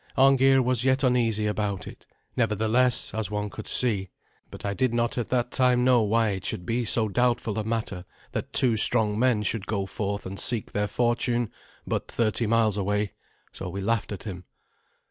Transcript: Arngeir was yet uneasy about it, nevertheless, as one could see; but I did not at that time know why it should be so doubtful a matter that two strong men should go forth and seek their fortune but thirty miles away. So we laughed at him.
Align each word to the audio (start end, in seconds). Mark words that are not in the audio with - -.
Arngeir 0.17 0.63
was 0.63 0.83
yet 0.83 1.03
uneasy 1.03 1.45
about 1.45 1.85
it, 1.85 2.07
nevertheless, 2.35 3.13
as 3.13 3.29
one 3.29 3.51
could 3.51 3.67
see; 3.67 4.09
but 4.49 4.65
I 4.65 4.73
did 4.73 4.95
not 4.95 5.15
at 5.15 5.27
that 5.29 5.51
time 5.51 5.83
know 5.83 6.01
why 6.01 6.29
it 6.29 6.43
should 6.43 6.65
be 6.65 6.85
so 6.85 7.07
doubtful 7.07 7.59
a 7.59 7.63
matter 7.63 8.05
that 8.31 8.51
two 8.51 8.77
strong 8.77 9.19
men 9.19 9.43
should 9.43 9.67
go 9.67 9.85
forth 9.85 10.25
and 10.25 10.39
seek 10.39 10.71
their 10.71 10.87
fortune 10.87 11.51
but 11.85 12.07
thirty 12.11 12.47
miles 12.47 12.77
away. 12.77 13.13
So 13.51 13.69
we 13.69 13.81
laughed 13.81 14.11
at 14.11 14.23
him. 14.23 14.45